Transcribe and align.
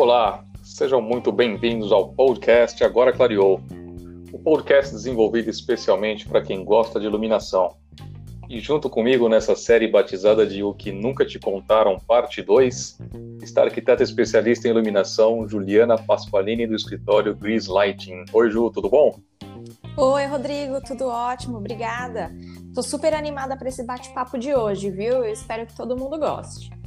Olá, 0.00 0.42
sejam 0.62 0.98
muito 1.02 1.30
bem-vindos 1.30 1.92
ao 1.92 2.08
podcast 2.14 2.82
Agora 2.82 3.12
Clareou, 3.12 3.60
o 4.32 4.38
podcast 4.38 4.94
desenvolvido 4.94 5.50
especialmente 5.50 6.26
para 6.26 6.40
quem 6.40 6.64
gosta 6.64 6.98
de 6.98 7.04
iluminação. 7.04 7.76
E 8.48 8.60
junto 8.60 8.88
comigo 8.88 9.28
nessa 9.28 9.54
série 9.54 9.86
batizada 9.86 10.46
de 10.46 10.62
O 10.62 10.72
que 10.72 10.90
Nunca 10.90 11.26
Te 11.26 11.38
Contaram, 11.38 11.98
parte 11.98 12.40
2, 12.40 12.98
está 13.42 13.60
a 13.60 13.64
arquiteta 13.64 14.02
especialista 14.02 14.66
em 14.66 14.70
iluminação 14.70 15.46
Juliana 15.46 15.98
Pasqualini 15.98 16.66
do 16.66 16.74
escritório 16.74 17.36
Gris 17.36 17.66
Lighting. 17.66 18.24
Oi, 18.32 18.50
Ju, 18.50 18.70
tudo 18.70 18.88
bom? 18.88 19.20
Oi, 19.98 20.24
Rodrigo, 20.24 20.80
tudo 20.82 21.08
ótimo, 21.08 21.58
obrigada. 21.58 22.34
Tô 22.74 22.82
super 22.82 23.12
animada 23.12 23.54
para 23.54 23.68
esse 23.68 23.84
bate-papo 23.84 24.38
de 24.38 24.54
hoje, 24.54 24.90
viu? 24.90 25.26
Eu 25.26 25.30
espero 25.30 25.66
que 25.66 25.76
todo 25.76 25.94
mundo 25.94 26.18
goste. 26.18 26.79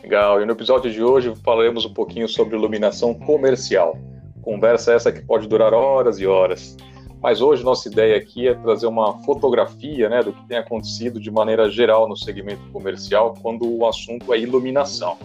Legal, 0.00 0.40
e 0.40 0.46
no 0.46 0.52
episódio 0.52 0.90
de 0.90 1.02
hoje 1.02 1.34
falaremos 1.44 1.84
um 1.84 1.92
pouquinho 1.92 2.28
sobre 2.28 2.56
iluminação 2.56 3.14
comercial. 3.14 3.98
Conversa 4.40 4.94
essa 4.94 5.12
que 5.12 5.20
pode 5.20 5.46
durar 5.46 5.74
horas 5.74 6.18
e 6.18 6.26
horas. 6.26 6.76
Mas 7.22 7.40
hoje 7.40 7.62
nossa 7.62 7.88
ideia 7.88 8.16
aqui 8.16 8.48
é 8.48 8.54
trazer 8.54 8.86
uma 8.86 9.22
fotografia 9.22 10.08
né, 10.08 10.22
do 10.22 10.32
que 10.32 10.44
tem 10.48 10.58
acontecido 10.58 11.20
de 11.20 11.30
maneira 11.30 11.70
geral 11.70 12.08
no 12.08 12.16
segmento 12.16 12.62
comercial 12.72 13.34
quando 13.40 13.64
o 13.64 13.86
assunto 13.86 14.34
é 14.34 14.38
iluminação. 14.40 15.16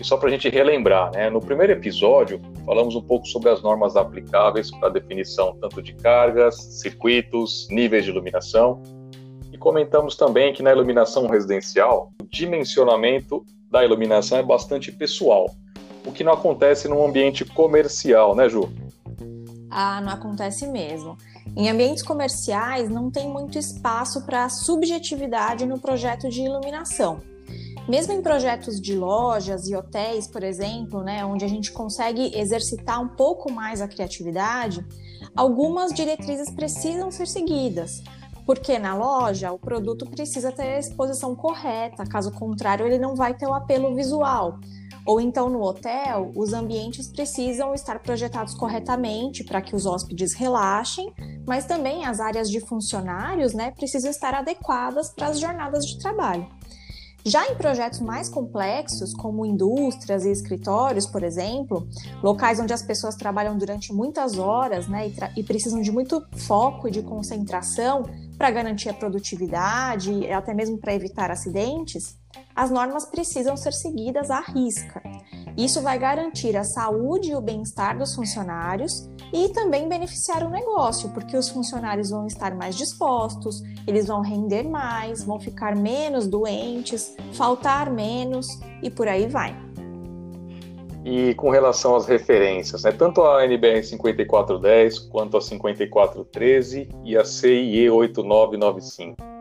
E 0.00 0.04
só 0.04 0.16
para 0.16 0.28
a 0.28 0.30
gente 0.30 0.48
relembrar, 0.48 1.12
né, 1.12 1.28
no 1.28 1.40
primeiro 1.40 1.72
episódio 1.74 2.40
falamos 2.64 2.94
um 2.94 3.02
pouco 3.02 3.26
sobre 3.26 3.50
as 3.50 3.60
normas 3.60 3.94
aplicáveis 3.94 4.70
para 4.70 4.88
definição 4.88 5.54
tanto 5.60 5.82
de 5.82 5.92
cargas, 5.92 6.54
circuitos, 6.80 7.68
níveis 7.70 8.04
de 8.04 8.10
iluminação. 8.10 8.80
E 9.52 9.58
comentamos 9.58 10.16
também 10.16 10.54
que 10.54 10.62
na 10.62 10.72
iluminação 10.72 11.26
residencial, 11.26 12.10
o 12.22 12.26
dimensionamento 12.26 13.44
da 13.70 13.84
iluminação 13.84 14.38
é 14.38 14.42
bastante 14.42 14.90
pessoal, 14.90 15.54
o 16.06 16.12
que 16.12 16.24
não 16.24 16.32
acontece 16.32 16.88
num 16.88 17.04
ambiente 17.04 17.44
comercial, 17.44 18.34
né, 18.34 18.48
Ju? 18.48 18.72
Ah, 19.70 20.00
não 20.00 20.12
acontece 20.12 20.66
mesmo. 20.66 21.16
Em 21.56 21.68
ambientes 21.68 22.02
comerciais 22.02 22.88
não 22.88 23.10
tem 23.10 23.28
muito 23.28 23.58
espaço 23.58 24.24
para 24.24 24.48
subjetividade 24.48 25.66
no 25.66 25.78
projeto 25.78 26.28
de 26.28 26.42
iluminação. 26.42 27.20
Mesmo 27.88 28.12
em 28.12 28.22
projetos 28.22 28.80
de 28.80 28.94
lojas 28.94 29.66
e 29.66 29.74
hotéis, 29.74 30.26
por 30.26 30.42
exemplo, 30.42 31.02
né, 31.02 31.24
onde 31.24 31.44
a 31.44 31.48
gente 31.48 31.72
consegue 31.72 32.38
exercitar 32.38 33.00
um 33.00 33.08
pouco 33.08 33.50
mais 33.50 33.80
a 33.80 33.88
criatividade, 33.88 34.84
algumas 35.34 35.92
diretrizes 35.92 36.50
precisam 36.50 37.10
ser 37.10 37.26
seguidas, 37.26 38.02
porque 38.48 38.78
na 38.78 38.94
loja 38.94 39.52
o 39.52 39.58
produto 39.58 40.06
precisa 40.06 40.50
ter 40.50 40.62
a 40.62 40.78
exposição 40.78 41.36
correta, 41.36 42.06
caso 42.06 42.32
contrário, 42.32 42.86
ele 42.86 42.98
não 42.98 43.14
vai 43.14 43.34
ter 43.34 43.46
o 43.46 43.52
apelo 43.52 43.94
visual. 43.94 44.58
Ou 45.04 45.20
então 45.20 45.50
no 45.50 45.60
hotel, 45.62 46.32
os 46.34 46.54
ambientes 46.54 47.08
precisam 47.08 47.74
estar 47.74 47.98
projetados 47.98 48.54
corretamente 48.54 49.44
para 49.44 49.60
que 49.60 49.76
os 49.76 49.84
hóspedes 49.84 50.32
relaxem, 50.32 51.12
mas 51.46 51.66
também 51.66 52.06
as 52.06 52.20
áreas 52.20 52.50
de 52.50 52.58
funcionários 52.58 53.52
né, 53.52 53.70
precisam 53.70 54.10
estar 54.10 54.32
adequadas 54.32 55.12
para 55.12 55.26
as 55.26 55.38
jornadas 55.38 55.84
de 55.84 55.98
trabalho. 55.98 56.48
Já 57.24 57.46
em 57.48 57.56
projetos 57.56 58.00
mais 58.00 58.28
complexos, 58.28 59.12
como 59.12 59.44
indústrias 59.44 60.24
e 60.24 60.30
escritórios, 60.30 61.04
por 61.04 61.22
exemplo, 61.22 61.86
locais 62.22 62.58
onde 62.60 62.72
as 62.72 62.82
pessoas 62.82 63.16
trabalham 63.16 63.58
durante 63.58 63.92
muitas 63.92 64.38
horas 64.38 64.88
né, 64.88 65.08
e, 65.08 65.40
e 65.40 65.42
precisam 65.42 65.80
de 65.80 65.90
muito 65.90 66.24
foco 66.36 66.88
e 66.88 66.90
de 66.90 67.02
concentração 67.02 68.04
para 68.38 68.50
garantir 68.50 68.88
a 68.88 68.94
produtividade 68.94 70.12
e 70.12 70.32
até 70.32 70.54
mesmo 70.54 70.78
para 70.78 70.94
evitar 70.94 71.30
acidentes, 71.30 72.16
as 72.54 72.70
normas 72.70 73.04
precisam 73.04 73.56
ser 73.56 73.72
seguidas 73.72 74.30
à 74.30 74.40
risca. 74.40 75.02
Isso 75.56 75.82
vai 75.82 75.98
garantir 75.98 76.56
a 76.56 76.64
saúde 76.64 77.30
e 77.30 77.34
o 77.34 77.40
bem-estar 77.40 77.98
dos 77.98 78.14
funcionários 78.14 79.08
e 79.32 79.48
também 79.50 79.88
beneficiar 79.88 80.44
o 80.44 80.50
negócio, 80.50 81.10
porque 81.10 81.36
os 81.36 81.48
funcionários 81.48 82.10
vão 82.10 82.26
estar 82.26 82.54
mais 82.54 82.76
dispostos, 82.76 83.62
eles 83.86 84.06
vão 84.06 84.20
render 84.20 84.64
mais, 84.64 85.24
vão 85.24 85.38
ficar 85.38 85.76
menos 85.76 86.26
doentes, 86.26 87.16
faltar 87.32 87.90
menos 87.90 88.46
e 88.82 88.90
por 88.90 89.08
aí 89.08 89.26
vai. 89.26 89.56
E 91.04 91.34
com 91.34 91.50
relação 91.50 91.96
às 91.96 92.06
referências, 92.06 92.82
né, 92.82 92.92
tanto 92.92 93.22
a 93.22 93.44
NBR 93.44 93.82
5410 93.82 94.98
quanto 94.98 95.36
a 95.36 95.40
5413 95.40 96.88
e 97.04 97.16
a 97.16 97.24
CIE 97.24 97.88
8995 97.88 99.37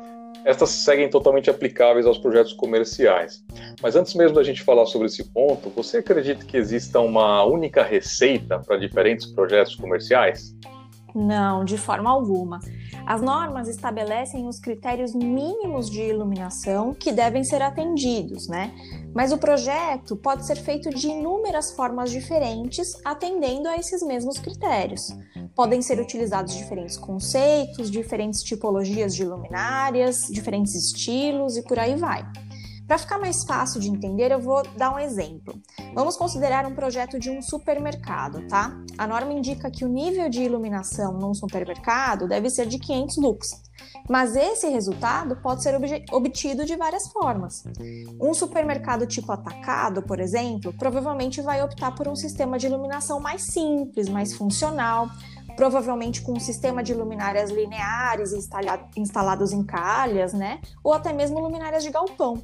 estas 0.47 0.69
seguem 0.69 1.09
totalmente 1.09 1.49
aplicáveis 1.49 2.05
aos 2.05 2.17
projetos 2.17 2.53
comerciais. 2.53 3.43
Mas 3.81 3.97
antes 3.97 4.13
mesmo 4.13 4.33
da 4.33 4.43
gente 4.43 4.63
falar 4.63 4.85
sobre 4.85 5.07
esse 5.07 5.29
ponto, 5.33 5.69
você 5.69 5.97
acredita 5.97 6.45
que 6.45 6.55
exista 6.55 7.01
uma 7.01 7.43
única 7.43 7.83
receita 7.83 8.57
para 8.57 8.77
diferentes 8.77 9.25
projetos 9.25 9.75
comerciais? 9.75 10.55
Não, 11.13 11.65
de 11.65 11.77
forma 11.77 12.09
alguma. 12.09 12.61
As 13.07 13.21
normas 13.21 13.69
estabelecem 13.69 14.49
os 14.49 14.59
critérios 14.59 15.15
mínimos 15.15 15.89
de 15.89 16.01
iluminação 16.01 16.93
que 16.93 17.13
devem 17.13 17.41
ser 17.41 17.61
atendidos, 17.61 18.49
né? 18.49 18.75
Mas 19.15 19.31
o 19.31 19.37
projeto 19.37 20.17
pode 20.17 20.45
ser 20.45 20.57
feito 20.57 20.89
de 20.89 21.07
inúmeras 21.07 21.71
formas 21.71 22.11
diferentes, 22.11 22.91
atendendo 23.05 23.69
a 23.69 23.77
esses 23.77 24.03
mesmos 24.03 24.37
critérios. 24.39 25.07
Podem 25.55 25.81
ser 25.81 26.01
utilizados 26.01 26.53
diferentes 26.53 26.97
conceitos, 26.97 27.89
diferentes 27.89 28.43
tipologias 28.43 29.15
de 29.15 29.23
luminárias, 29.23 30.27
diferentes 30.29 30.75
estilos 30.75 31.55
e 31.55 31.63
por 31.63 31.79
aí 31.79 31.95
vai. 31.95 32.29
Para 32.85 32.97
ficar 32.97 33.19
mais 33.19 33.45
fácil 33.45 33.79
de 33.79 33.89
entender, 33.89 34.31
eu 34.31 34.39
vou 34.41 34.63
dar 34.75 34.93
um 34.93 34.99
exemplo. 34.99 35.57
Vamos 35.93 36.17
considerar 36.17 36.65
um 36.65 36.75
projeto 36.75 37.17
de 37.17 37.29
um 37.29 37.41
supermercado, 37.41 38.45
tá? 38.49 38.77
A 38.97 39.05
norma 39.05 39.33
indica 39.33 39.69
que 39.69 39.85
o 39.85 39.87
nível 39.87 40.29
de 40.29 40.43
iluminação 40.43 41.13
num 41.13 41.33
supermercado 41.33 42.27
deve 42.27 42.49
ser 42.49 42.65
de 42.65 42.79
500 42.79 43.17
lux. 43.17 43.67
Mas 44.09 44.35
esse 44.35 44.67
resultado 44.67 45.35
pode 45.37 45.61
ser 45.61 45.75
obtido 46.11 46.65
de 46.65 46.75
várias 46.75 47.07
formas. 47.09 47.63
Um 48.19 48.33
supermercado 48.33 49.05
tipo 49.05 49.31
atacado, 49.31 50.01
por 50.01 50.19
exemplo, 50.19 50.73
provavelmente 50.73 51.41
vai 51.41 51.61
optar 51.61 51.93
por 51.93 52.07
um 52.07 52.15
sistema 52.15 52.57
de 52.57 52.67
iluminação 52.67 53.19
mais 53.19 53.43
simples, 53.43 54.09
mais 54.09 54.33
funcional, 54.33 55.07
provavelmente 55.55 56.21
com 56.21 56.33
um 56.33 56.39
sistema 56.39 56.81
de 56.81 56.93
luminárias 56.93 57.51
lineares 57.51 58.31
instalados 58.95 59.51
em 59.51 59.63
calhas, 59.63 60.33
né? 60.33 60.59
Ou 60.83 60.93
até 60.93 61.11
mesmo 61.11 61.39
luminárias 61.39 61.83
de 61.83 61.91
galpão. 61.91 62.43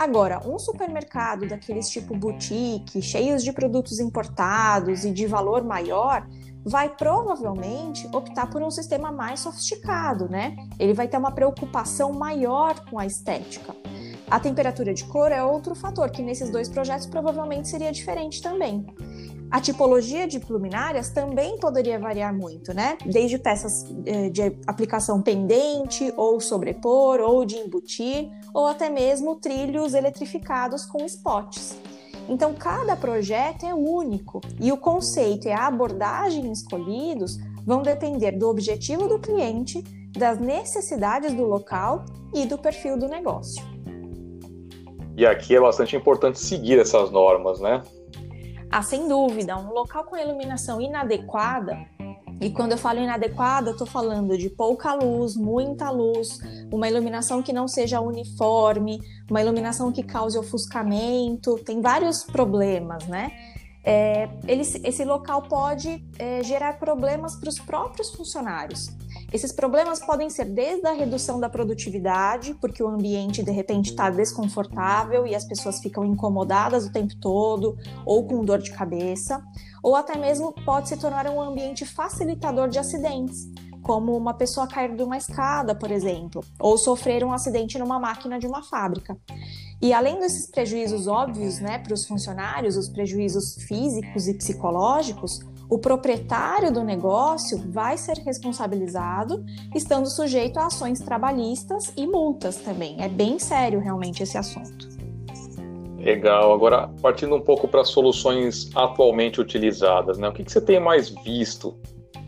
Agora, 0.00 0.40
um 0.48 0.58
supermercado 0.58 1.46
daqueles 1.46 1.86
tipo 1.90 2.16
boutique, 2.16 3.02
cheios 3.02 3.44
de 3.44 3.52
produtos 3.52 4.00
importados 4.00 5.04
e 5.04 5.12
de 5.12 5.26
valor 5.26 5.62
maior, 5.62 6.26
vai 6.64 6.88
provavelmente 6.88 8.08
optar 8.10 8.48
por 8.48 8.62
um 8.62 8.70
sistema 8.70 9.12
mais 9.12 9.40
sofisticado, 9.40 10.26
né? 10.26 10.56
Ele 10.78 10.94
vai 10.94 11.06
ter 11.06 11.18
uma 11.18 11.30
preocupação 11.30 12.14
maior 12.14 12.82
com 12.88 12.98
a 12.98 13.04
estética. 13.04 13.76
A 14.30 14.40
temperatura 14.40 14.94
de 14.94 15.04
cor 15.04 15.32
é 15.32 15.44
outro 15.44 15.74
fator 15.74 16.10
que 16.10 16.22
nesses 16.22 16.48
dois 16.48 16.66
projetos 16.66 17.06
provavelmente 17.06 17.68
seria 17.68 17.92
diferente 17.92 18.40
também. 18.40 18.86
A 19.50 19.60
tipologia 19.60 20.28
de 20.28 20.38
luminárias 20.48 21.10
também 21.10 21.58
poderia 21.58 21.98
variar 21.98 22.32
muito, 22.32 22.72
né? 22.72 22.96
Desde 23.04 23.36
peças 23.36 23.84
eh, 24.06 24.30
de 24.30 24.42
aplicação 24.64 25.20
pendente, 25.20 26.12
ou 26.16 26.40
sobrepor, 26.40 27.18
ou 27.18 27.44
de 27.44 27.56
embutir, 27.56 28.30
ou 28.54 28.68
até 28.68 28.88
mesmo 28.88 29.34
trilhos 29.36 29.92
eletrificados 29.92 30.86
com 30.86 31.04
spots. 31.04 31.76
Então, 32.28 32.54
cada 32.54 32.94
projeto 32.94 33.66
é 33.66 33.74
único 33.74 34.40
e 34.60 34.70
o 34.70 34.76
conceito 34.76 35.48
e 35.48 35.50
a 35.50 35.66
abordagem 35.66 36.52
escolhidos 36.52 37.36
vão 37.66 37.82
depender 37.82 38.32
do 38.32 38.48
objetivo 38.48 39.08
do 39.08 39.18
cliente, 39.18 39.82
das 40.12 40.38
necessidades 40.38 41.34
do 41.34 41.44
local 41.44 42.04
e 42.32 42.46
do 42.46 42.56
perfil 42.56 42.96
do 42.96 43.08
negócio. 43.08 43.60
E 45.16 45.26
aqui 45.26 45.56
é 45.56 45.60
bastante 45.60 45.96
importante 45.96 46.38
seguir 46.38 46.78
essas 46.78 47.10
normas, 47.10 47.58
né? 47.60 47.82
Ah, 48.70 48.82
sem 48.82 49.08
dúvida, 49.08 49.56
um 49.56 49.72
local 49.72 50.04
com 50.04 50.16
iluminação 50.16 50.80
inadequada, 50.80 51.76
e 52.40 52.50
quando 52.50 52.72
eu 52.72 52.78
falo 52.78 53.00
inadequada, 53.00 53.68
eu 53.68 53.72
estou 53.72 53.86
falando 53.86 54.38
de 54.38 54.48
pouca 54.48 54.94
luz, 54.94 55.36
muita 55.36 55.90
luz, 55.90 56.38
uma 56.72 56.88
iluminação 56.88 57.42
que 57.42 57.52
não 57.52 57.68
seja 57.68 58.00
uniforme, 58.00 58.98
uma 59.28 59.42
iluminação 59.42 59.92
que 59.92 60.02
cause 60.02 60.38
ofuscamento, 60.38 61.58
tem 61.58 61.82
vários 61.82 62.22
problemas, 62.22 63.06
né? 63.06 63.30
É, 63.84 64.28
ele, 64.46 64.62
esse 64.62 65.04
local 65.04 65.42
pode 65.42 66.02
é, 66.18 66.42
gerar 66.42 66.78
problemas 66.78 67.36
para 67.36 67.48
os 67.48 67.58
próprios 67.58 68.10
funcionários. 68.10 68.88
Esses 69.32 69.52
problemas 69.52 70.00
podem 70.00 70.28
ser 70.28 70.46
desde 70.46 70.86
a 70.88 70.92
redução 70.92 71.38
da 71.38 71.48
produtividade, 71.48 72.54
porque 72.54 72.82
o 72.82 72.88
ambiente 72.88 73.44
de 73.44 73.50
repente 73.52 73.90
está 73.90 74.10
desconfortável 74.10 75.24
e 75.24 75.36
as 75.36 75.44
pessoas 75.44 75.78
ficam 75.78 76.04
incomodadas 76.04 76.86
o 76.86 76.92
tempo 76.92 77.14
todo 77.20 77.76
ou 78.04 78.26
com 78.26 78.44
dor 78.44 78.58
de 78.58 78.72
cabeça, 78.72 79.40
ou 79.82 79.94
até 79.94 80.18
mesmo 80.18 80.52
pode 80.64 80.88
se 80.88 80.96
tornar 80.96 81.28
um 81.28 81.40
ambiente 81.40 81.86
facilitador 81.86 82.68
de 82.68 82.80
acidentes, 82.80 83.48
como 83.82 84.16
uma 84.16 84.34
pessoa 84.34 84.66
cair 84.66 84.96
de 84.96 85.02
uma 85.02 85.16
escada, 85.16 85.76
por 85.76 85.92
exemplo, 85.92 86.42
ou 86.58 86.76
sofrer 86.76 87.24
um 87.24 87.32
acidente 87.32 87.78
numa 87.78 88.00
máquina 88.00 88.38
de 88.38 88.48
uma 88.48 88.64
fábrica. 88.64 89.16
E 89.80 89.92
além 89.92 90.18
desses 90.18 90.50
prejuízos 90.50 91.06
óbvios 91.06 91.60
né, 91.60 91.78
para 91.78 91.94
os 91.94 92.04
funcionários, 92.04 92.76
os 92.76 92.88
prejuízos 92.88 93.54
físicos 93.62 94.28
e 94.28 94.34
psicológicos, 94.34 95.40
o 95.70 95.78
proprietário 95.78 96.72
do 96.72 96.82
negócio 96.82 97.56
vai 97.70 97.96
ser 97.96 98.18
responsabilizado, 98.18 99.44
estando 99.72 100.10
sujeito 100.10 100.58
a 100.58 100.66
ações 100.66 100.98
trabalhistas 100.98 101.92
e 101.96 102.06
multas 102.06 102.56
também. 102.56 102.96
É 103.00 103.08
bem 103.08 103.38
sério 103.38 103.78
realmente 103.78 104.22
esse 104.22 104.36
assunto. 104.36 104.90
Legal. 105.96 106.52
Agora, 106.52 106.88
partindo 107.00 107.36
um 107.36 107.40
pouco 107.40 107.68
para 107.68 107.84
soluções 107.84 108.70
atualmente 108.74 109.40
utilizadas, 109.40 110.18
né? 110.18 110.28
o 110.28 110.32
que, 110.32 110.42
que 110.42 110.50
você 110.50 110.60
tem 110.60 110.80
mais 110.80 111.10
visto 111.10 111.78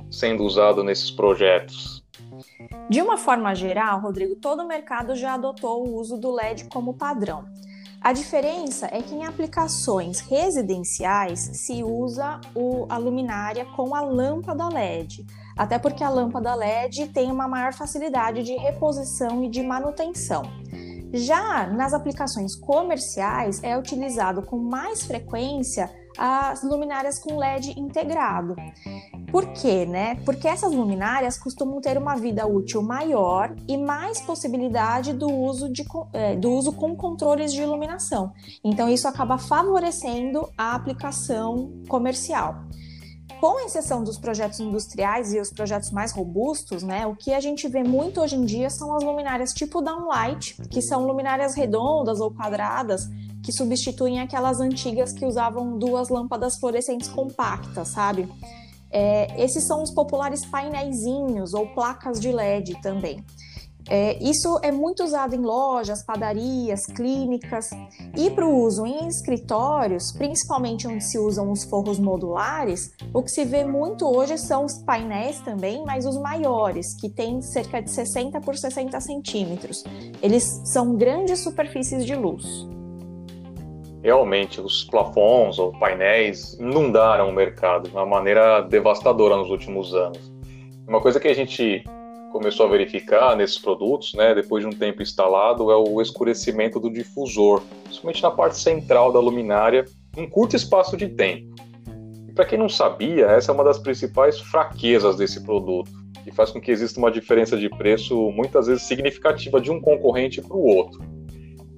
sendo 0.09 0.45
usado 0.45 0.85
nesses 0.85 1.11
projetos? 1.11 2.01
De 2.89 3.01
uma 3.01 3.17
forma 3.17 3.55
geral, 3.55 4.01
Rodrigo, 4.01 4.37
todo 4.37 4.63
o 4.63 4.69
mercado 4.69 5.17
já 5.17 5.35
adotou 5.35 5.89
o 5.89 5.97
uso 5.99 6.19
do 6.19 6.31
LED 6.31 6.69
como 6.69 6.95
padrão. 6.95 7.45
A 8.05 8.13
diferença 8.13 8.89
é 8.91 9.01
que 9.01 9.15
em 9.15 9.25
aplicações 9.25 10.19
residenciais 10.19 11.39
se 11.53 11.85
usa 11.85 12.41
o, 12.53 12.85
a 12.89 12.97
luminária 12.99 13.65
com 13.77 13.95
a 13.95 14.01
lâmpada 14.01 14.69
LED, 14.69 15.25
até 15.57 15.79
porque 15.79 16.03
a 16.03 16.09
lâmpada 16.09 16.53
LED 16.53 17.09
tem 17.09 17.31
uma 17.31 17.47
maior 17.47 17.73
facilidade 17.73 18.43
de 18.43 18.57
reposição 18.57 19.45
e 19.45 19.49
de 19.49 19.63
manutenção. 19.63 20.43
Já 21.13 21.69
nas 21.69 21.95
aplicações 21.95 22.57
comerciais 22.57 23.63
é 23.63 23.79
utilizado 23.79 24.43
com 24.43 24.59
mais 24.59 25.05
frequência 25.05 25.89
as 26.17 26.63
luminárias 26.63 27.19
com 27.19 27.37
LED 27.37 27.79
integrado. 27.79 28.55
Por 29.31 29.47
quê, 29.53 29.87
né? 29.87 30.17
Porque 30.27 30.47
essas 30.47 30.73
luminárias 30.73 31.39
costumam 31.39 31.81
ter 31.81 31.97
uma 31.97 32.15
vida 32.17 32.47
útil 32.47 32.83
maior 32.83 33.55
e 33.67 33.79
mais 33.79 34.21
possibilidade 34.21 35.15
do 35.15 35.27
uso, 35.27 35.73
de, 35.73 35.85
é, 36.13 36.37
do 36.37 36.53
uso 36.53 36.73
com 36.73 36.95
controles 36.95 37.53
de 37.53 37.63
iluminação. 37.63 38.33
Então, 38.63 38.89
isso 38.89 39.09
acaba 39.09 39.39
favorecendo 39.39 40.49
a 40.57 40.75
aplicação 40.75 41.73
comercial. 41.89 42.57
Com 43.41 43.59
exceção 43.59 44.05
dos 44.05 44.19
projetos 44.19 44.61
industriais 44.61 45.35
e 45.35 45.41
os 45.41 45.51
projetos 45.51 45.91
mais 45.91 46.13
robustos, 46.13 46.85
né, 46.85 47.07
o 47.09 47.17
que 47.17 47.35
a 47.35 47.41
gente 47.41 47.67
vê 47.67 47.83
muito 47.83 48.21
hoje 48.21 48.37
em 48.37 48.45
dia 48.45 48.71
são 48.71 48.95
as 48.95 49.03
luminárias 49.03 49.53
tipo 49.53 49.81
downlight, 49.81 50.55
que 50.69 50.81
são 50.81 51.05
luminárias 51.05 51.57
redondas 51.57 52.21
ou 52.21 52.31
quadradas, 52.31 53.09
que 53.43 53.53
substituem 53.53 54.21
aquelas 54.21 54.61
antigas 54.61 55.13
que 55.13 55.27
usavam 55.27 55.79
duas 55.79 56.09
lâmpadas 56.09 56.59
fluorescentes 56.59 57.09
compactas, 57.09 57.89
sabe? 57.89 58.29
É, 58.91 59.43
esses 59.43 59.65
são 59.65 59.83
os 59.83 59.91
populares 59.91 60.45
painéisinhos 60.45 61.55
ou 61.55 61.67
placas 61.69 62.21
de 62.21 62.31
LED 62.31 62.81
também. 62.83 63.25
É, 63.89 64.17
isso 64.23 64.61
é 64.63 64.71
muito 64.71 65.03
usado 65.03 65.35
em 65.35 65.41
lojas, 65.41 66.05
padarias, 66.05 66.87
clínicas 66.87 67.71
e 68.17 68.31
para 68.31 68.47
o 68.47 68.63
uso 68.63 68.87
em 68.87 69.09
escritórios, 69.09 70.13
principalmente 70.13 70.87
onde 70.87 71.03
se 71.03 71.19
usam 71.19 71.51
os 71.51 71.65
forros 71.65 71.99
modulares, 71.99 72.93
o 73.13 73.23
que 73.23 73.31
se 73.31 73.45
vê 73.45 73.65
muito 73.65 74.07
hoje 74.07 74.39
são 74.39 74.65
os 74.65 74.79
painéis 74.79 75.41
também, 75.41 75.85
mas 75.85 76.07
os 76.07 76.17
maiores, 76.17 76.95
que 76.95 77.09
têm 77.09 77.43
cerca 77.43 77.83
de 77.83 77.91
60 77.91 78.41
por 78.41 78.57
60 78.57 79.01
centímetros. 79.01 79.83
Eles 80.23 80.61
são 80.65 80.95
grandes 80.95 81.41
superfícies 81.41 82.07
de 82.07 82.15
luz 82.15 82.45
realmente 84.03 84.61
os 84.61 84.85
plafons 84.85 85.59
ou 85.59 85.73
painéis 85.73 86.55
inundaram 86.55 87.29
o 87.31 87.33
mercado 87.33 87.89
de 87.89 87.95
uma 87.95 88.05
maneira 88.05 88.61
devastadora 88.61 89.37
nos 89.37 89.49
últimos 89.49 89.95
anos. 89.95 90.33
Uma 90.87 91.01
coisa 91.01 91.21
que 91.21 91.29
a 91.29 91.35
gente 91.35 91.85
começou 92.33 92.67
a 92.67 92.69
verificar 92.69 93.37
nesses 93.37 93.59
produtos, 93.59 94.15
né, 94.15 94.35
depois 94.35 94.65
de 94.65 94.69
um 94.69 94.77
tempo 94.77 95.03
instalado, 95.03 95.71
é 95.71 95.77
o 95.77 96.01
escurecimento 96.01 96.81
do 96.81 96.91
difusor, 96.91 97.63
principalmente 97.85 98.23
na 98.23 98.31
parte 98.31 98.59
central 98.59 99.13
da 99.13 99.21
luminária, 99.21 99.85
em 100.17 100.29
curto 100.29 100.57
espaço 100.57 100.97
de 100.97 101.09
tempo. 101.09 101.55
E 102.29 102.33
para 102.33 102.47
quem 102.47 102.59
não 102.59 102.69
sabia, 102.69 103.27
essa 103.27 103.53
é 103.53 103.55
uma 103.55 103.63
das 103.63 103.79
principais 103.79 104.41
fraquezas 104.41 105.17
desse 105.17 105.45
produto, 105.45 105.91
que 106.25 106.33
faz 106.33 106.51
com 106.51 106.61
que 106.61 106.71
exista 106.71 106.99
uma 106.99 107.11
diferença 107.11 107.57
de 107.57 107.69
preço 107.69 108.17
muitas 108.33 108.67
vezes 108.67 108.83
significativa 108.83 109.61
de 109.61 109.71
um 109.71 109.81
concorrente 109.81 110.41
para 110.41 110.57
o 110.57 110.65
outro. 110.65 111.12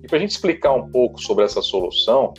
E 0.04 0.06
para 0.06 0.18
a 0.18 0.20
gente 0.20 0.32
explicar 0.32 0.74
um 0.74 0.90
pouco 0.90 1.18
sobre 1.18 1.46
essa 1.46 1.62
solução, 1.62 2.34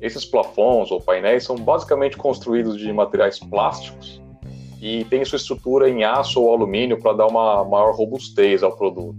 esses 0.00 0.24
plafons 0.24 0.90
ou 0.90 0.98
painéis 0.98 1.44
são 1.44 1.54
basicamente 1.54 2.16
construídos 2.16 2.78
de 2.78 2.90
materiais 2.90 3.38
plásticos 3.38 4.22
e 4.80 5.04
têm 5.04 5.22
sua 5.22 5.36
estrutura 5.36 5.90
em 5.90 6.04
aço 6.04 6.40
ou 6.40 6.54
alumínio 6.54 6.98
para 6.98 7.12
dar 7.12 7.26
uma 7.26 7.62
maior 7.64 7.94
robustez 7.94 8.62
ao 8.62 8.74
produto. 8.74 9.18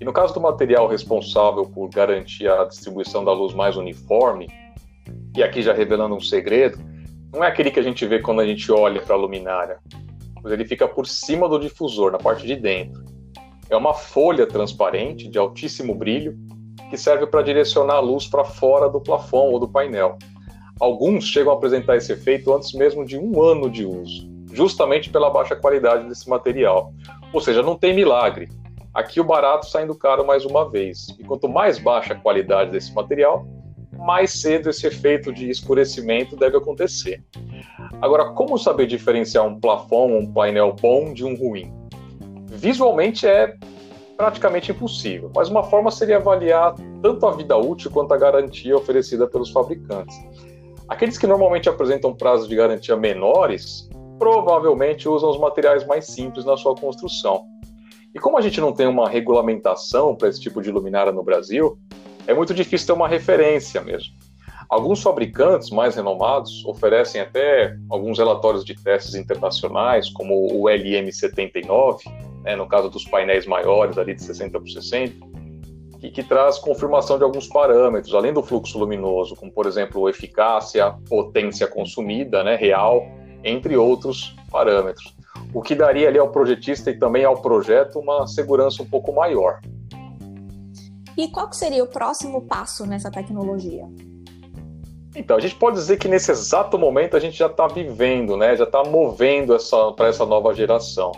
E 0.00 0.04
no 0.04 0.12
caso 0.12 0.32
do 0.32 0.40
material 0.40 0.86
responsável 0.86 1.64
por 1.64 1.88
garantir 1.88 2.48
a 2.48 2.64
distribuição 2.66 3.24
da 3.24 3.32
luz 3.32 3.52
mais 3.52 3.76
uniforme, 3.76 4.48
e 5.36 5.42
aqui 5.42 5.60
já 5.60 5.72
revelando 5.72 6.14
um 6.14 6.20
segredo, 6.20 6.78
não 7.32 7.42
é 7.42 7.48
aquele 7.48 7.72
que 7.72 7.80
a 7.80 7.82
gente 7.82 8.06
vê 8.06 8.20
quando 8.20 8.40
a 8.40 8.46
gente 8.46 8.70
olha 8.70 9.02
para 9.02 9.16
a 9.16 9.18
luminária, 9.18 9.80
pois 10.40 10.54
ele 10.54 10.64
fica 10.64 10.86
por 10.86 11.08
cima 11.08 11.48
do 11.48 11.58
difusor, 11.58 12.12
na 12.12 12.18
parte 12.18 12.46
de 12.46 12.54
dentro. 12.54 13.04
É 13.68 13.76
uma 13.76 13.92
folha 13.92 14.46
transparente 14.46 15.26
de 15.26 15.36
altíssimo 15.36 15.96
brilho 15.96 16.38
que 16.92 16.98
serve 16.98 17.26
para 17.26 17.40
direcionar 17.40 17.94
a 17.94 18.00
luz 18.00 18.26
para 18.26 18.44
fora 18.44 18.86
do 18.86 19.00
plafon 19.00 19.50
ou 19.50 19.58
do 19.58 19.66
painel. 19.66 20.18
Alguns 20.78 21.24
chegam 21.24 21.50
a 21.50 21.56
apresentar 21.56 21.96
esse 21.96 22.12
efeito 22.12 22.52
antes 22.52 22.74
mesmo 22.74 23.02
de 23.02 23.16
um 23.16 23.42
ano 23.42 23.70
de 23.70 23.86
uso, 23.86 24.28
justamente 24.52 25.08
pela 25.08 25.30
baixa 25.30 25.56
qualidade 25.56 26.06
desse 26.06 26.28
material. 26.28 26.92
Ou 27.32 27.40
seja, 27.40 27.62
não 27.62 27.76
tem 27.78 27.94
milagre. 27.94 28.50
Aqui 28.92 29.22
o 29.22 29.24
barato 29.24 29.64
saindo 29.64 29.94
caro 29.94 30.26
mais 30.26 30.44
uma 30.44 30.68
vez. 30.68 31.16
E 31.18 31.24
quanto 31.24 31.48
mais 31.48 31.78
baixa 31.78 32.12
a 32.12 32.16
qualidade 32.16 32.72
desse 32.72 32.92
material, 32.92 33.46
mais 33.96 34.30
cedo 34.30 34.68
esse 34.68 34.86
efeito 34.86 35.32
de 35.32 35.48
escurecimento 35.48 36.36
deve 36.36 36.58
acontecer. 36.58 37.24
Agora, 38.02 38.34
como 38.34 38.58
saber 38.58 38.86
diferenciar 38.86 39.46
um 39.46 39.58
plafon, 39.58 40.18
um 40.18 40.30
painel 40.30 40.76
bom 40.78 41.14
de 41.14 41.24
um 41.24 41.34
ruim? 41.34 41.72
Visualmente 42.48 43.26
é 43.26 43.56
praticamente 44.22 44.70
impossível, 44.70 45.32
mas 45.34 45.48
uma 45.48 45.64
forma 45.64 45.90
seria 45.90 46.18
avaliar 46.18 46.76
tanto 47.02 47.26
a 47.26 47.32
vida 47.32 47.56
útil 47.56 47.90
quanto 47.90 48.14
a 48.14 48.16
garantia 48.16 48.76
oferecida 48.76 49.26
pelos 49.26 49.50
fabricantes. 49.50 50.16
Aqueles 50.88 51.18
que 51.18 51.26
normalmente 51.26 51.68
apresentam 51.68 52.14
prazos 52.14 52.48
de 52.48 52.54
garantia 52.54 52.96
menores 52.96 53.90
provavelmente 54.20 55.08
usam 55.08 55.28
os 55.28 55.40
materiais 55.40 55.84
mais 55.84 56.06
simples 56.06 56.44
na 56.44 56.56
sua 56.56 56.72
construção. 56.76 57.42
E 58.14 58.20
como 58.20 58.38
a 58.38 58.40
gente 58.40 58.60
não 58.60 58.72
tem 58.72 58.86
uma 58.86 59.08
regulamentação 59.08 60.14
para 60.14 60.28
esse 60.28 60.40
tipo 60.40 60.62
de 60.62 60.70
luminária 60.70 61.10
no 61.10 61.24
Brasil, 61.24 61.76
é 62.24 62.32
muito 62.32 62.54
difícil 62.54 62.86
ter 62.86 62.92
uma 62.92 63.08
referência 63.08 63.80
mesmo. 63.80 64.14
Alguns 64.70 65.02
fabricantes 65.02 65.68
mais 65.70 65.96
renomados 65.96 66.64
oferecem 66.64 67.20
até 67.20 67.76
alguns 67.90 68.18
relatórios 68.18 68.64
de 68.64 68.76
testes 68.76 69.16
internacionais, 69.16 70.08
como 70.10 70.46
o 70.46 70.66
LM79, 70.66 71.98
né, 72.42 72.56
no 72.56 72.66
caso 72.66 72.88
dos 72.88 73.04
painéis 73.04 73.46
maiores, 73.46 73.98
ali 73.98 74.14
de 74.14 74.22
60 74.22 74.58
por 74.58 74.68
60, 74.68 75.14
que, 76.00 76.10
que 76.10 76.22
traz 76.22 76.58
confirmação 76.58 77.16
de 77.16 77.24
alguns 77.24 77.46
parâmetros, 77.46 78.14
além 78.14 78.32
do 78.32 78.42
fluxo 78.42 78.78
luminoso, 78.78 79.36
como, 79.36 79.52
por 79.52 79.66
exemplo, 79.66 80.08
eficácia, 80.08 80.92
potência 81.08 81.66
consumida, 81.66 82.42
né, 82.42 82.56
real, 82.56 83.04
entre 83.44 83.76
outros 83.76 84.34
parâmetros. 84.50 85.14
O 85.54 85.62
que 85.62 85.74
daria 85.74 86.08
ali 86.08 86.18
ao 86.18 86.30
projetista 86.30 86.90
e 86.90 86.98
também 86.98 87.24
ao 87.24 87.40
projeto 87.40 87.98
uma 87.98 88.26
segurança 88.26 88.82
um 88.82 88.86
pouco 88.86 89.12
maior. 89.12 89.60
E 91.16 91.28
qual 91.28 91.52
seria 91.52 91.84
o 91.84 91.86
próximo 91.86 92.42
passo 92.42 92.86
nessa 92.86 93.10
tecnologia? 93.10 93.86
Então, 95.14 95.36
a 95.36 95.40
gente 95.40 95.54
pode 95.54 95.76
dizer 95.76 95.98
que 95.98 96.08
nesse 96.08 96.30
exato 96.30 96.78
momento 96.78 97.16
a 97.16 97.20
gente 97.20 97.36
já 97.36 97.46
está 97.46 97.66
vivendo, 97.66 98.36
né? 98.36 98.56
já 98.56 98.64
está 98.64 98.82
movendo 98.82 99.54
essa, 99.54 99.92
para 99.92 100.08
essa 100.08 100.24
nova 100.24 100.54
geração. 100.54 101.12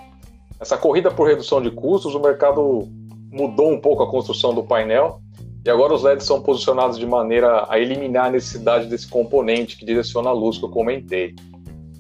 Essa 0.61 0.77
corrida 0.77 1.11
por 1.11 1.27
redução 1.27 1.61
de 1.61 1.71
custos, 1.71 2.15
o 2.15 2.21
mercado 2.21 2.89
mudou 3.33 3.71
um 3.71 3.81
pouco 3.81 4.03
a 4.03 4.11
construção 4.11 4.55
do 4.55 4.63
painel 4.63 5.21
e 5.65 5.71
agora 5.71 5.95
os 5.95 6.03
LEDs 6.03 6.25
são 6.25 6.43
posicionados 6.43 6.99
de 6.99 7.07
maneira 7.07 7.67
a 7.69 7.79
eliminar 7.79 8.27
a 8.27 8.31
necessidade 8.31 8.87
desse 8.87 9.09
componente 9.09 9.77
que 9.77 9.85
direciona 9.85 10.31
a 10.31 10.33
luz 10.33 10.59
que 10.59 10.65
eu 10.65 10.71
comentei. 10.71 11.35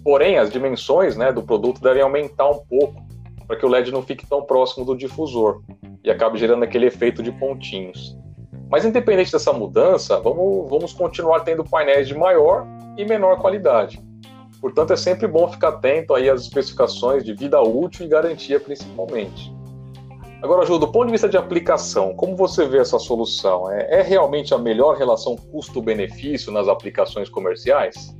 Porém, 0.05 0.39
as 0.39 0.53
dimensões 0.53 1.17
né, 1.17 1.33
do 1.33 1.43
produto 1.43 1.81
devem 1.81 2.03
aumentar 2.03 2.49
um 2.51 2.59
pouco 2.59 3.03
para 3.47 3.57
que 3.57 3.65
o 3.65 3.69
LED 3.69 3.91
não 3.91 4.03
fique 4.03 4.27
tão 4.27 4.43
próximo 4.43 4.85
do 4.85 4.97
difusor 4.97 5.63
e 6.03 6.11
acabe 6.11 6.39
gerando 6.39 6.63
aquele 6.63 6.87
efeito 6.87 7.23
de 7.23 7.33
pontinhos. 7.33 8.17
Mas 8.71 8.85
independente 8.85 9.33
dessa 9.33 9.53
mudança, 9.53 10.21
vamos, 10.21 10.69
vamos 10.69 10.93
continuar 10.93 11.41
tendo 11.41 11.65
painéis 11.65 12.07
de 12.07 12.15
maior 12.15 12.67
e 12.97 13.05
menor 13.05 13.39
qualidade. 13.41 14.01
Portanto, 14.65 14.95
é 14.95 14.97
sempre 14.97 15.29
bom 15.29 15.47
ficar 15.47 15.69
atento 15.69 16.15
aí 16.15 16.31
às 16.31 16.41
especificações 16.41 17.23
de 17.23 17.35
vida 17.35 17.61
útil 17.61 18.07
e 18.07 18.09
garantia, 18.09 18.59
principalmente. 18.59 19.55
Agora, 20.43 20.65
Ju, 20.65 20.79
do 20.79 20.91
ponto 20.91 21.05
de 21.05 21.13
vista 21.13 21.29
de 21.29 21.37
aplicação, 21.37 22.15
como 22.17 22.35
você 22.35 22.67
vê 22.67 22.79
essa 22.79 22.99
solução? 22.99 23.71
É, 23.71 23.99
é 23.99 24.01
realmente 24.01 24.55
a 24.55 24.59
melhor 24.59 24.97
relação 24.97 25.37
custo-benefício 25.37 26.51
nas 26.51 26.67
aplicações 26.67 27.29
comerciais? 27.29 28.17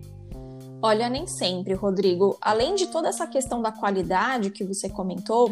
Olha, 0.83 1.09
nem 1.09 1.27
sempre, 1.27 1.73
Rodrigo. 1.73 2.37
Além 2.43 2.75
de 2.75 2.89
toda 2.89 3.09
essa 3.09 3.27
questão 3.27 3.63
da 3.63 3.73
qualidade 3.73 4.51
que 4.51 4.65
você 4.65 4.87
comentou, 4.87 5.51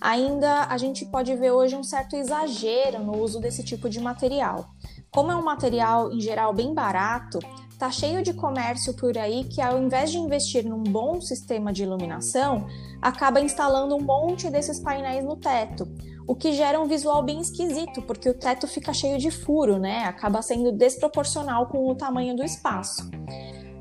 ainda 0.00 0.68
a 0.70 0.78
gente 0.78 1.04
pode 1.04 1.36
ver 1.36 1.50
hoje 1.50 1.76
um 1.76 1.84
certo 1.84 2.16
exagero 2.16 2.98
no 3.00 3.18
uso 3.18 3.40
desse 3.40 3.62
tipo 3.62 3.90
de 3.90 4.00
material. 4.00 4.70
Como 5.12 5.32
é 5.32 5.36
um 5.36 5.42
material 5.42 6.12
em 6.12 6.20
geral 6.20 6.54
bem 6.54 6.72
barato, 6.72 7.40
tá 7.76 7.90
cheio 7.90 8.22
de 8.22 8.32
comércio 8.32 8.94
por 8.94 9.18
aí 9.18 9.42
que 9.42 9.60
ao 9.60 9.76
invés 9.82 10.12
de 10.12 10.18
investir 10.18 10.64
num 10.64 10.84
bom 10.84 11.20
sistema 11.20 11.72
de 11.72 11.82
iluminação, 11.82 12.66
acaba 13.02 13.40
instalando 13.40 13.96
um 13.96 14.00
monte 14.00 14.48
desses 14.48 14.78
painéis 14.78 15.24
no 15.24 15.34
teto, 15.34 15.88
o 16.28 16.36
que 16.36 16.52
gera 16.52 16.80
um 16.80 16.86
visual 16.86 17.24
bem 17.24 17.40
esquisito, 17.40 18.02
porque 18.02 18.30
o 18.30 18.38
teto 18.38 18.68
fica 18.68 18.92
cheio 18.92 19.18
de 19.18 19.32
furo, 19.32 19.80
né? 19.80 20.04
Acaba 20.04 20.42
sendo 20.42 20.70
desproporcional 20.70 21.66
com 21.66 21.88
o 21.88 21.94
tamanho 21.96 22.36
do 22.36 22.44
espaço. 22.44 23.10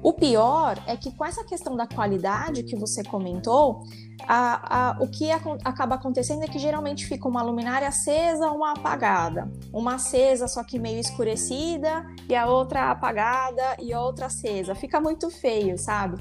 O 0.01 0.13
pior 0.13 0.81
é 0.87 0.95
que 0.95 1.11
com 1.11 1.25
essa 1.25 1.43
questão 1.43 1.75
da 1.75 1.85
qualidade 1.85 2.63
que 2.63 2.75
você 2.75 3.03
comentou, 3.03 3.83
a, 4.25 4.91
a, 4.91 5.03
o 5.03 5.07
que 5.07 5.29
a, 5.29 5.39
acaba 5.65 5.95
acontecendo 5.95 6.43
é 6.43 6.47
que 6.47 6.57
geralmente 6.57 7.05
fica 7.05 7.27
uma 7.27 7.41
luminária 7.41 7.87
acesa, 7.87 8.49
uma 8.51 8.71
apagada. 8.71 9.51
Uma 9.73 9.95
acesa, 9.95 10.47
só 10.47 10.63
que 10.63 10.79
meio 10.79 10.99
escurecida, 10.99 12.05
e 12.29 12.35
a 12.35 12.47
outra 12.47 12.91
apagada 12.91 13.75
e 13.79 13.93
outra 13.93 14.27
acesa. 14.27 14.73
Fica 14.73 15.01
muito 15.01 15.29
feio, 15.29 15.77
sabe? 15.77 16.17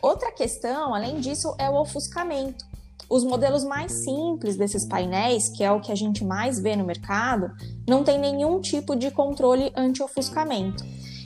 Outra 0.00 0.32
questão, 0.32 0.94
além 0.94 1.20
disso, 1.20 1.54
é 1.58 1.68
o 1.68 1.80
ofuscamento. 1.80 2.64
Os 3.10 3.24
modelos 3.24 3.62
mais 3.62 3.92
simples 3.92 4.56
desses 4.56 4.86
painéis, 4.86 5.50
que 5.50 5.62
é 5.62 5.70
o 5.70 5.80
que 5.80 5.92
a 5.92 5.94
gente 5.94 6.24
mais 6.24 6.58
vê 6.58 6.74
no 6.74 6.84
mercado, 6.84 7.50
não 7.86 8.02
tem 8.02 8.18
nenhum 8.18 8.58
tipo 8.58 8.96
de 8.96 9.10
controle 9.10 9.70
anti-ofuscamento. 9.76 10.82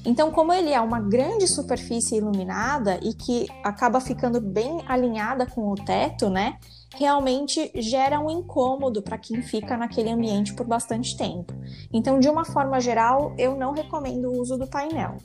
Então, 0.06 0.30
como 0.30 0.52
ele 0.52 0.70
é 0.70 0.80
uma 0.80 1.00
grande 1.00 1.48
superfície 1.48 2.16
iluminada 2.16 3.00
e 3.02 3.12
que 3.12 3.48
acaba 3.64 4.00
ficando 4.00 4.40
bem 4.40 4.80
alinhada 4.86 5.44
com 5.46 5.72
o 5.72 5.74
teto, 5.74 6.30
né? 6.30 6.58
Realmente 6.94 7.72
gera 7.74 8.20
um 8.20 8.30
incômodo 8.30 9.02
para 9.02 9.18
quem 9.18 9.42
fica 9.42 9.76
naquele 9.76 10.08
ambiente 10.08 10.54
por 10.54 10.64
bastante 10.64 11.16
tempo. 11.16 11.52
Então, 11.92 12.20
de 12.20 12.28
uma 12.28 12.44
forma 12.44 12.80
geral, 12.80 13.34
eu 13.36 13.56
não 13.56 13.72
recomendo 13.72 14.28
o 14.28 14.40
uso 14.40 14.56
do 14.56 14.68
painel. 14.68 15.16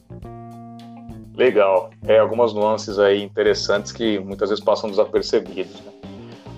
Legal. 1.36 1.92
É 2.04 2.18
algumas 2.18 2.52
nuances 2.52 2.98
aí 2.98 3.22
interessantes 3.22 3.92
que 3.92 4.20
muitas 4.20 4.50
vezes 4.50 4.64
passam 4.64 4.90
desapercebidos. 4.90 5.80
Né? 5.82 5.92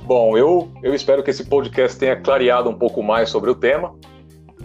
Bom, 0.05 0.37
eu, 0.37 0.71
eu 0.81 0.95
espero 0.95 1.21
que 1.21 1.29
esse 1.29 1.43
podcast 1.43 1.99
tenha 1.99 2.15
clareado 2.15 2.69
um 2.69 2.77
pouco 2.77 3.03
mais 3.03 3.29
sobre 3.29 3.51
o 3.51 3.55
tema. 3.55 3.93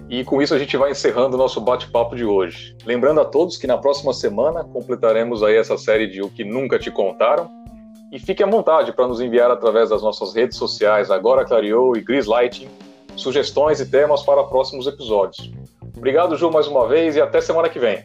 E 0.09 0.25
com 0.25 0.41
isso 0.41 0.55
a 0.55 0.59
gente 0.59 0.77
vai 0.77 0.91
encerrando 0.91 1.37
o 1.37 1.39
nosso 1.39 1.61
bate-papo 1.61 2.17
de 2.17 2.25
hoje. 2.25 2.75
Lembrando 2.85 3.21
a 3.21 3.25
todos 3.25 3.59
que 3.59 3.67
na 3.67 3.77
próxima 3.77 4.15
semana 4.15 4.65
completaremos 4.65 5.43
aí 5.43 5.57
essa 5.57 5.77
série 5.77 6.07
de 6.07 6.23
O 6.23 6.31
que 6.31 6.45
Nunca 6.45 6.79
Te 6.79 6.91
Contaram. 6.91 7.51
E 8.11 8.19
fique 8.19 8.43
à 8.43 8.47
vontade 8.47 8.91
para 8.93 9.07
nos 9.07 9.21
enviar 9.21 9.51
através 9.51 9.91
das 9.91 10.03
nossas 10.03 10.35
redes 10.35 10.57
sociais, 10.57 11.11
Agora 11.11 11.45
Clareou 11.45 11.95
e 11.95 12.01
Gris 12.01 12.25
Lighting, 12.25 12.69
sugestões 13.17 13.81
e 13.81 13.91
temas 13.91 14.23
para 14.23 14.43
próximos 14.45 14.87
episódios. 14.87 15.53
Obrigado, 15.95 16.35
Ju, 16.37 16.51
mais 16.51 16.67
uma 16.67 16.89
vez 16.89 17.17
e 17.17 17.21
até 17.21 17.43
semana 17.43 17.69
que 17.69 17.79
vem. 17.79 18.05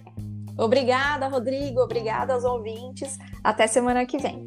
Obrigada, 0.57 1.27
Rodrigo. 1.29 1.79
Obrigada 1.81 2.33
aos 2.33 2.43
ouvintes. 2.43 3.17
Até 3.41 3.65
semana 3.65 4.05
que 4.05 4.17
vem. 4.17 4.43